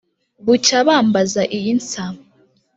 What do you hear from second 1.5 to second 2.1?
iyi nsa.